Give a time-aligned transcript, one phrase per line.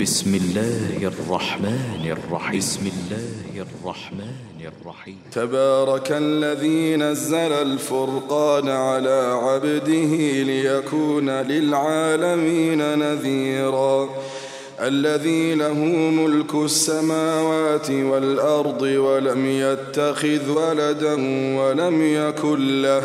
[0.00, 2.58] بسم الله الرحمن الرحيم.
[2.58, 5.18] بسم الله الرحمن الرحيم.
[5.32, 14.08] تبارك الذي نزل الفرقان على عبده ليكون للعالمين نذيرا.
[14.80, 15.74] الذي له
[16.10, 21.14] ملك السماوات والأرض ولم يتخذ ولدا
[21.58, 23.02] ولم يكن له.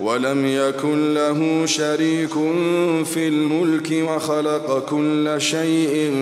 [0.00, 2.32] ولم يكن له شريك
[3.04, 6.12] في الملك وخلق كل شيء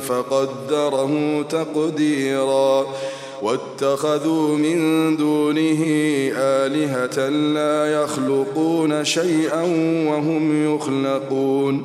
[0.00, 2.86] فقدره تقديرا.
[3.42, 5.84] واتخذوا من دونه
[6.36, 9.62] آلهة لا يخلقون شيئا
[10.08, 11.84] وهم يخلقون.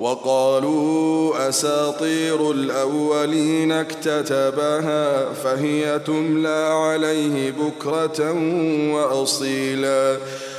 [0.00, 8.32] وقالوا أساطير الأولين اكتتبها فهي تملى عليه بكرة
[8.94, 10.16] وأصيلا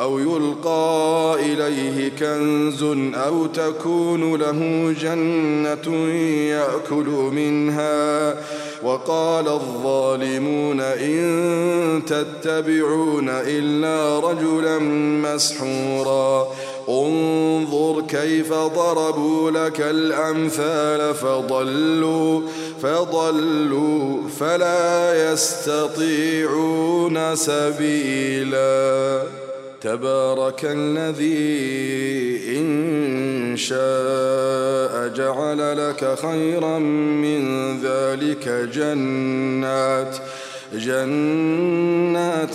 [0.00, 2.82] أو يلقى إليه كنز
[3.14, 6.08] أو تكون له جنة
[6.50, 8.34] يأكل منها.
[8.82, 14.78] وقال الظالمون إن تتبعون إلا رجلا
[15.32, 16.46] مسحورا.
[16.88, 22.40] انظر كيف ضربوا لك الأمثال فضلوا
[22.82, 29.22] فضلوا فلا يستطيعون سبيلا.
[29.84, 31.38] تبارك الذي
[32.58, 37.42] إن شاء جعل لك خيرا من
[37.82, 40.16] ذلك جنات
[40.72, 42.54] جنات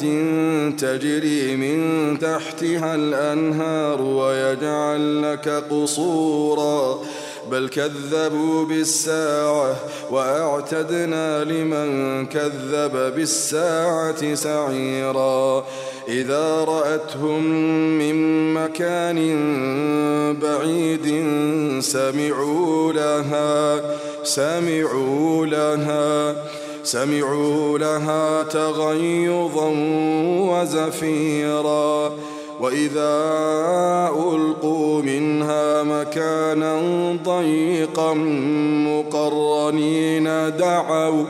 [0.81, 6.99] تجري من تحتها الأنهار ويجعل لك قصورا.
[7.51, 9.75] بل كذبوا بالساعة
[10.11, 15.65] وأعتدنا لمن كذب بالساعة سعيرا.
[16.09, 17.43] إذا رأتهم
[17.97, 19.19] من مكان
[20.41, 21.05] بعيد
[21.79, 23.81] سمعوا لها
[24.23, 26.35] سمعوا لها
[26.83, 29.73] سمعوا لها تغيظا
[30.49, 32.11] وزفيرا.
[32.59, 33.15] وإذا
[34.33, 36.81] ألقوا منها مكانا
[37.25, 38.13] ضيقا
[38.87, 40.23] مقرنين
[40.57, 41.23] دعوا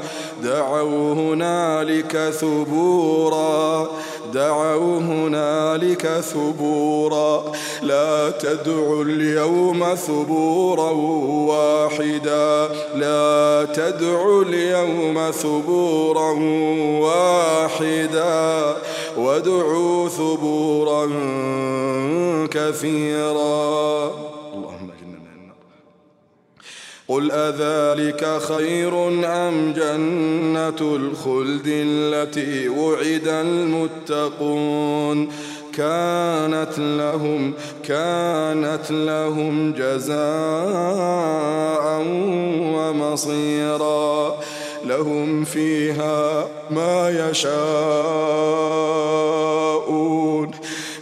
[0.44, 3.88] دعوا هنالك ثبورا.
[4.34, 7.44] دعوا هنالك ثبورا.
[7.82, 10.92] لا تدعوا اليوم ثبورا
[11.52, 12.70] واحدا.
[12.96, 16.32] لا تدعوا اليوم ثبورا
[17.02, 18.76] واحدا.
[19.18, 21.06] وادعوا ثبورا
[22.52, 24.29] كثيرا.
[27.10, 35.30] قل أذلك خير أم جنة الخلد التي وعد المتقون
[35.74, 37.54] كانت لهم
[37.84, 40.20] كانت لهم جزاء
[42.76, 44.40] ومصيرا
[44.86, 48.60] لهم فيها ما يشاءون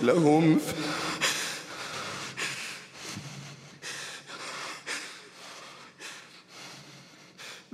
[0.02, 0.58] لهم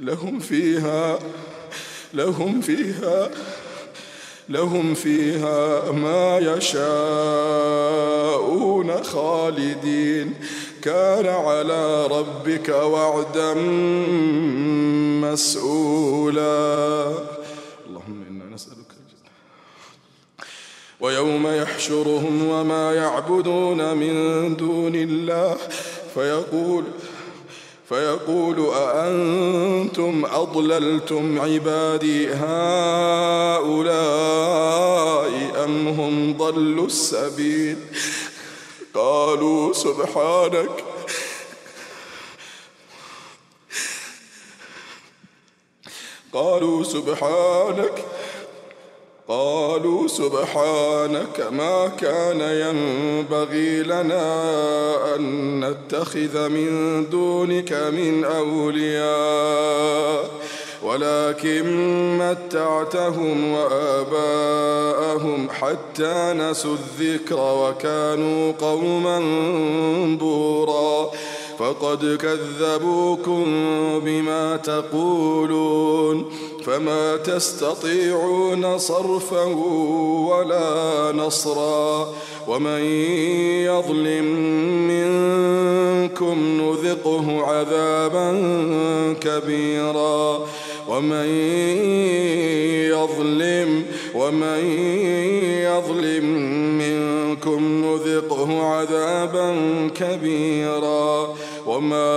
[0.04, 1.20] لهم فيها
[2.14, 3.30] لهم فيها
[4.50, 6.94] لهم فيها ما يشاءون
[9.04, 10.34] خالدين.
[10.82, 13.54] كان على ربك وعدا
[15.24, 17.08] مسؤولا.
[17.88, 18.78] اللهم إنا نسألك
[21.00, 25.58] ويوم يحشرهم وما يعبدون من دون الله.
[26.14, 26.84] فيقول
[27.94, 33.74] فيقول أأنتم أضللتم عبادي هؤلاء
[35.66, 37.78] أم هم ضلوا السبيل؟
[38.94, 40.84] قالوا سبحانك.
[46.34, 48.06] قالوا سبحانك.
[49.28, 60.30] قالوا سبحانك ما كان ينبغي لنا أن نتخذ من دونك من أولياء
[60.84, 61.64] ولكن
[62.18, 69.20] متعتهم وآباءهم حتى نسوا الذكر وكانوا قوما
[70.20, 71.12] بورا.
[71.60, 73.46] فقد كذبوكم
[74.06, 76.26] بما تقولون.
[76.66, 79.44] فما تستطيعون صرفا
[80.30, 82.14] ولا نصرا
[82.48, 82.84] ومن
[83.66, 84.26] يظلم
[84.88, 88.32] منكم نذقه عذابا
[89.22, 90.46] كبيرا
[90.88, 91.28] ومن
[92.90, 93.86] يظلم
[94.16, 94.60] ومن
[95.62, 96.26] يظلم
[96.78, 99.56] منكم نذقه عذابا
[99.96, 101.34] كبيرا
[101.66, 102.12] وما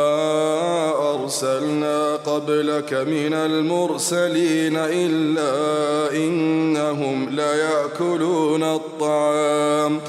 [1.15, 5.53] أرسلنا قبلك من المرسلين إلا
[6.17, 10.01] إنهم ليأكلون الطعام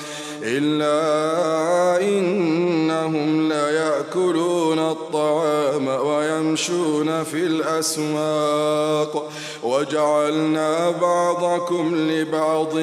[0.43, 9.29] إلا إنهم ليأكلون الطعام ويمشون في الأسواق
[9.63, 12.73] وجعلنا بعضكم لبعض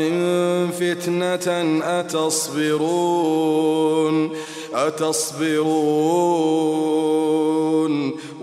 [0.72, 3.64] فتنة أتصبرون
[4.74, 6.24] أتصبرون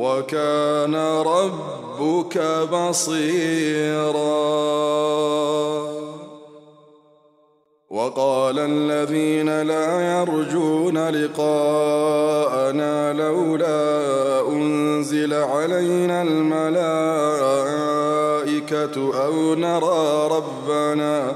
[0.01, 2.38] وكان ربك
[2.74, 4.42] بصيراً.
[7.92, 16.81] وقال الذين لا يرجون لقاءنا لولا أنزل علينا الملائكة
[19.25, 21.36] أو نرى ربنا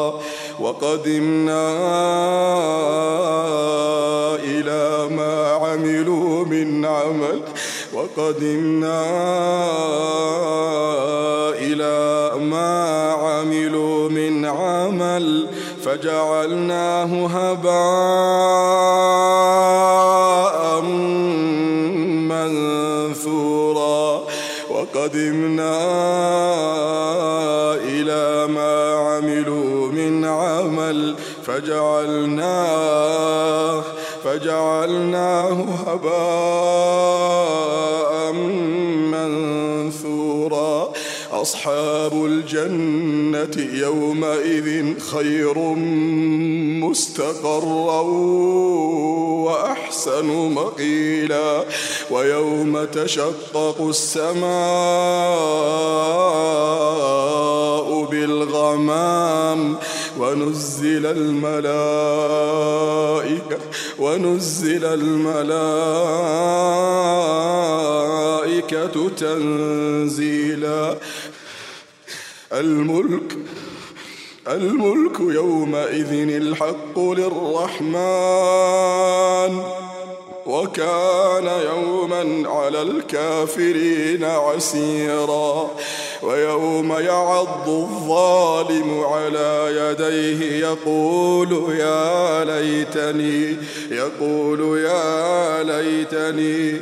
[0.71, 1.67] وقدمنا
[4.43, 7.41] إلى ما عملوا من عمل.
[7.93, 9.03] وقدمنا
[11.59, 15.47] إلى ما عملوا من عمل.
[15.83, 17.71] فجعلناه هباء
[22.31, 24.21] منثورا.
[24.69, 25.71] وقدمنا
[31.61, 32.91] فجعلناه
[34.23, 36.11] فجعلناه هباء
[39.11, 40.93] منثورا.
[41.31, 45.57] أصحاب الجنة يومئذ خير
[46.87, 48.01] مستقرا
[49.45, 51.63] وأحسن مقيلا.
[52.11, 54.41] ويوم تشقق السماء
[58.11, 59.77] بالغمام.
[60.21, 61.57] ونزل الملائكة
[63.99, 65.49] ونزل الملائكة
[69.09, 70.97] تنزيلا.
[72.53, 73.37] الملك
[74.47, 77.91] الملك يومئذ الحق للرحمن
[80.45, 85.71] وكان يوما على الكافرين عسيرا.
[86.23, 93.57] ويوم يعض الظالم على يديه يقول يا ليتني
[93.91, 96.81] يقول يا ليتني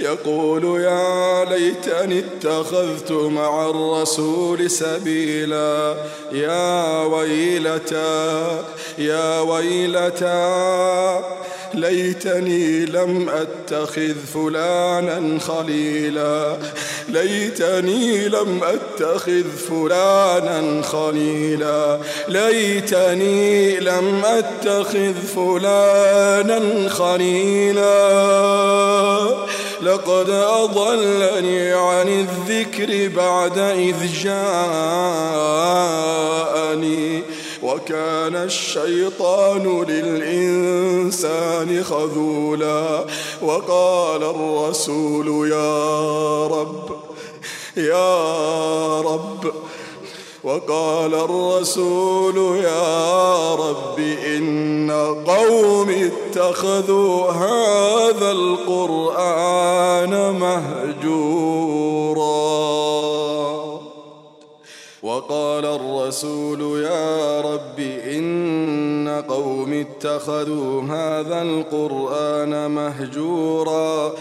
[0.00, 5.94] يقول يا ليتني اتخذت مع الرسول سبيلا.
[6.32, 8.64] يا ويلتا
[8.98, 11.24] يا ويلتا
[11.76, 16.56] ليتني لم أتخذ فلانا خليلا.
[17.08, 21.98] ليتني لم أتخذ فلانا خليلا.
[22.28, 27.86] ليتني لم أتخذ فلانا خليلا.
[29.82, 34.96] لقد أضلني عن الذكر بعد إذ جاءني.
[37.66, 43.04] وكان الشيطان للإنسان خذولا
[43.42, 46.90] وقال الرسول يا رب
[47.76, 49.52] يا رب
[50.44, 54.90] وقال الرسول يا رب إن
[55.26, 61.95] قوم اتخذوا هذا القرآن مهجورا.
[65.26, 67.80] وقال الرسول يا رب
[68.14, 74.14] إن قوم اتخذوا هذا القرآن مهجورا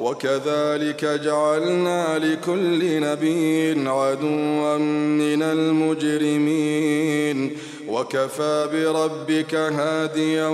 [0.00, 4.78] وكذلك جعلنا لكل نبي عدوا
[5.18, 6.76] من المجرمين
[7.90, 10.48] وكفى بربك هاديا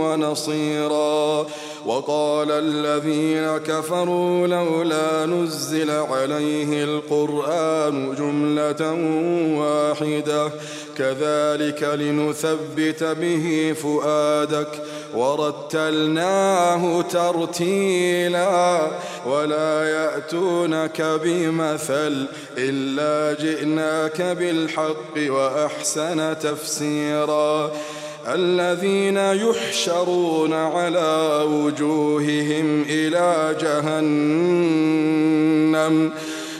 [0.00, 1.46] ونصيرا.
[1.86, 8.92] وقال الذين كفروا لولا نزل عليه القرآن جملة
[9.60, 10.52] واحدة.
[11.00, 14.68] كذلك لنثبت به فؤادك.
[15.14, 18.80] ورتلناه ترتيلا
[19.26, 22.26] ولا يأتونك بمثل
[22.58, 27.70] إلا جئناك بالحق وأحسن تفسيرا.
[28.28, 33.90] الذين يحشرون على وجوههم إلى جهنم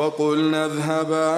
[0.00, 1.30] فقلنا اذهبا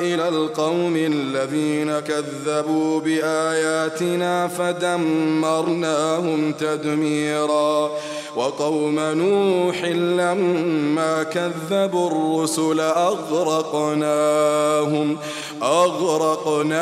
[0.00, 7.90] إلى القوم الذين كذبوا بآياتنا فدمرناهم تدميرا.
[8.36, 13.98] وقوم نوح لما كذبوا الرسل أغرقناهم
[15.62, 16.72] أغرقناهم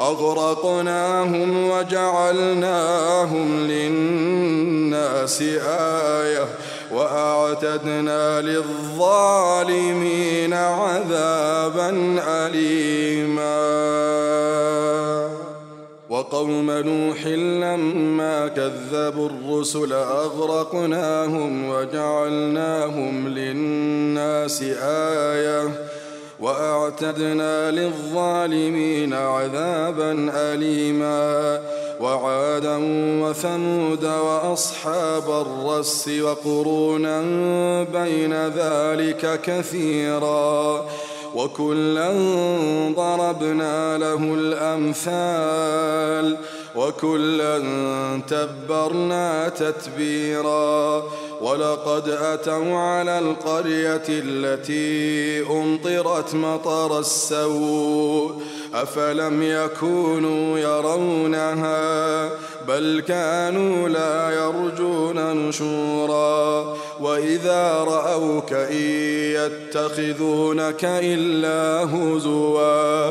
[0.00, 6.48] أغرقناهم وجعلناهم للناس آية.
[6.94, 10.04] وأعتدنا للظالمين
[10.54, 13.64] عذابا أليما.
[16.10, 25.68] وقوم نوح لما كذبوا الرسل أغرقناهم وجعلناهم للناس آية.
[26.40, 31.60] وأعتدنا للظالمين عذابا أليما
[32.00, 32.76] وعادا
[33.22, 37.22] وثمود وأصحاب الرس وقرونا
[37.82, 40.84] بين ذلك كثيرا
[41.34, 42.10] وكلا
[42.96, 46.36] ضربنا له الأمثال
[46.76, 47.58] وكلا
[48.28, 51.02] تبرنا تتبيرا
[51.40, 58.42] ولقد أتوا على القرية التي أمطرت مطر السوء
[58.74, 62.30] أفلم يكونوا يرونها
[62.68, 68.76] بل كانوا لا يرجون نشورا وإذا رأوك إن
[69.36, 73.10] يتخذونك إلا هزوا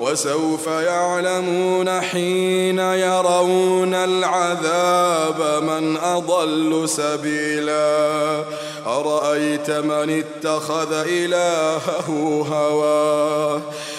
[0.00, 8.44] وسوف يعلمون حين يرون العذاب من أضل سبيلا.
[8.86, 12.08] أرأيت من اتخذ إلهه
[12.50, 13.60] هواه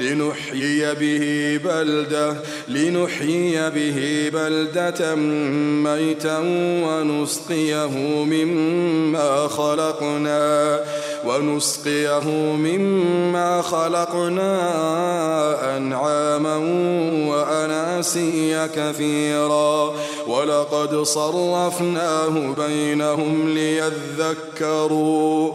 [0.00, 2.36] لنحيي به بلدة
[2.68, 5.14] لنحيي به بلدة
[5.84, 6.38] ميتا
[6.84, 10.80] ونسقيه مما خلقنا
[11.24, 14.50] ونسقيه مما خلقنا
[15.76, 16.56] أنعاما
[17.28, 19.94] وأناسيا كثيرا.
[20.26, 25.54] ولقد صرفناه بينهم ليذكروا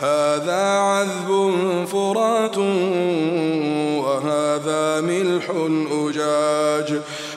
[0.00, 1.54] هذا عذب
[1.92, 2.58] فرات
[3.98, 5.50] وهذا ملح
[5.92, 7.02] أجاج.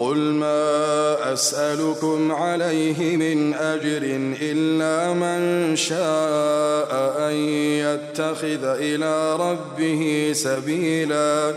[0.00, 4.02] قل ما أسألكم عليه من أجر
[4.42, 11.54] إلا من شاء أن يتخذ إلى ربه سبيلا.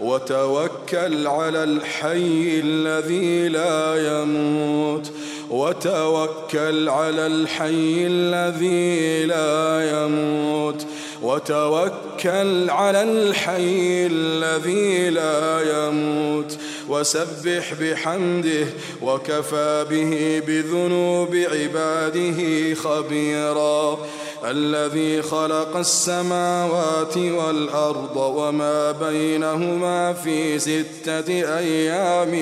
[0.00, 5.12] وتوكل على الحي الذي لا يموت.
[5.50, 10.86] وتوكل على الحي الذي لا يموت.
[11.22, 16.58] وتوكل على الحي الذي لا يموت.
[16.88, 18.66] وسبح بحمده
[19.02, 23.98] وكفى به بذنوب عباده خبيرا.
[24.44, 32.32] الذي خلق السماوات والأرض وما بينهما في ستة أيام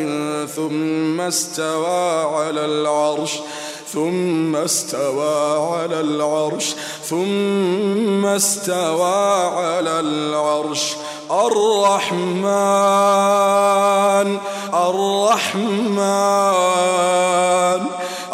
[0.57, 3.33] ثم استوى على العرش
[3.93, 10.95] ثم استوى على العرش ثم استوى على العرش.
[11.35, 12.55] الرحمن
[14.75, 16.05] الرحمن.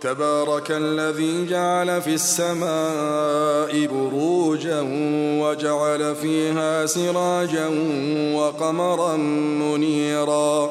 [0.00, 4.80] تبارك الذي جعل في السماء بروجا
[5.42, 7.66] وجعل فيها سراجا
[8.34, 10.70] وقمرا منيرا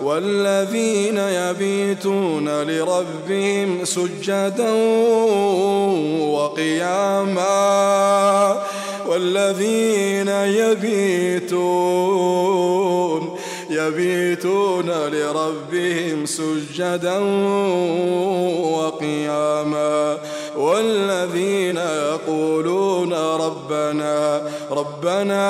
[0.00, 4.72] والذين يبيتون لربهم سجدا
[6.20, 7.46] وقياما
[9.08, 11.96] والذين يبيتون
[13.70, 17.18] يبيتون لربهم سجدا
[18.62, 20.18] وقياما
[20.56, 22.75] والذين يقولون
[23.36, 25.46] ربنا ربنا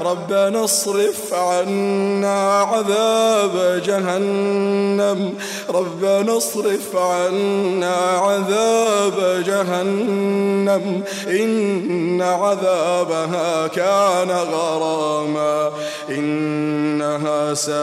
[0.00, 5.34] ربنا اصرف عنا عذاب جهنم.
[5.70, 11.02] ربنا اصرف عنا عذاب جهنم.
[11.28, 15.70] إن عذابها كان غراما.
[16.08, 17.78] إنها ساءت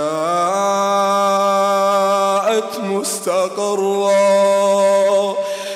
[2.83, 4.25] مستقرا.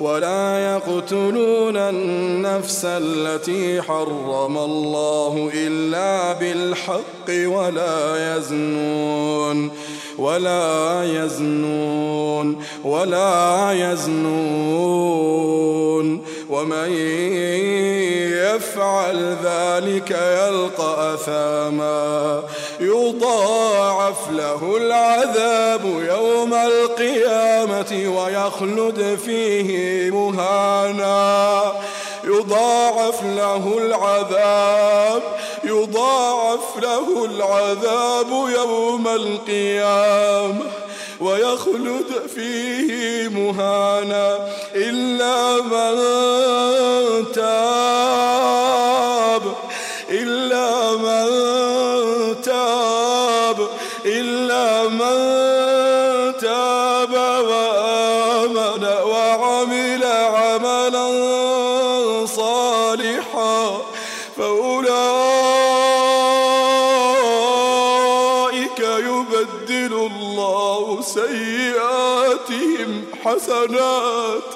[0.00, 9.70] ولا يقتلون النفس التي حرم الله إلا بالحق ولا يزنون
[10.18, 15.26] ولا يزنون ولا يزنون.
[16.50, 16.92] ومن
[18.32, 22.42] يفعل ذلك يلقى أثاما.
[22.80, 31.62] يضاعف له العذاب يوم القيامة ويخلد فيه مهانا.
[32.24, 35.22] يضاعف له العذاب
[35.64, 40.85] يضاعف له العذاب يوم القيامة.
[41.20, 45.98] ويخلد فيه مهانا إلا من
[73.26, 74.55] حسنات.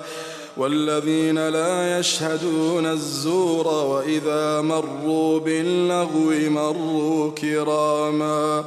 [0.61, 8.63] والذين لا يشهدون الزور وإذا مروا باللغو مروا كراما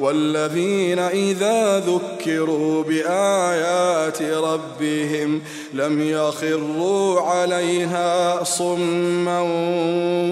[0.00, 5.42] والذين إذا ذكروا بآيات ربهم
[5.74, 9.40] لم يخروا عليها صما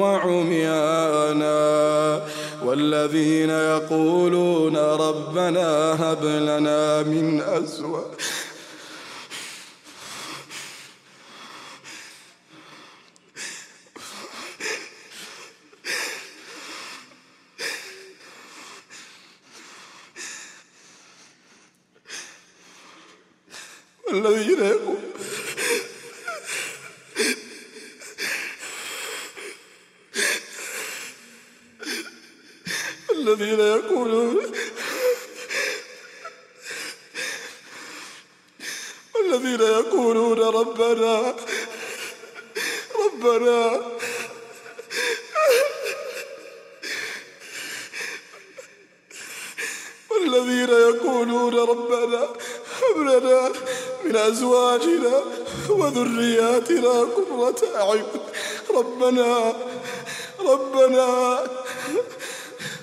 [0.01, 1.57] وعميانا
[2.65, 8.03] والذين يقولون ربنا هب لنا من أزواج
[24.07, 24.99] والذين يقول
[33.13, 34.53] الذين يقولون
[39.15, 41.37] والذين يقولون ربنا
[43.05, 43.83] ربنا
[50.11, 52.29] والذين يقولون ربنا
[52.81, 53.53] هب لنا
[54.05, 55.25] من أزواجنا
[55.97, 58.05] وذرياتنا قرة أعين.
[58.75, 59.55] ربنا
[60.41, 61.39] ربنا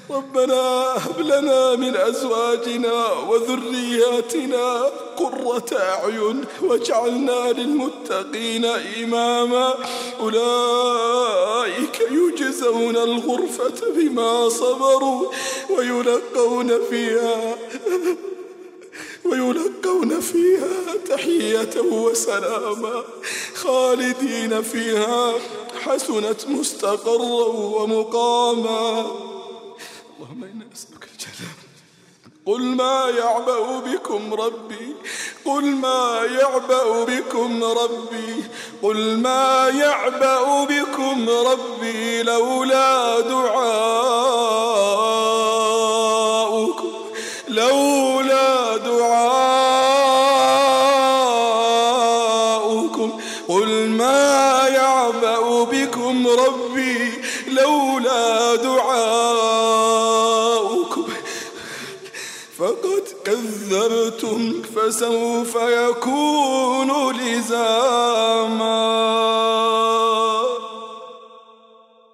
[0.10, 8.66] ربنا هب لنا من أزواجنا وذرياتنا قرة أعين واجعلنا للمتقين
[9.04, 9.74] إماما.
[10.20, 15.32] أولئك يجزون الغرفة بما صبروا
[15.70, 17.58] ويلقون فيها
[21.16, 23.04] تحية وسلاما.
[23.56, 25.34] خالدين فيها.
[25.84, 29.00] حسنت مستقرا ومقاما.
[30.20, 31.54] اللهم إنا نسألك الجنة.
[32.46, 34.96] قل ما يعبأ بكم ربي.
[35.46, 38.44] قل ما يعبأ بكم ربي.
[38.84, 44.83] قل ما يعبأ بكم ربي لولا دعاؤكم
[64.88, 68.83] فسوف يكون لزاما.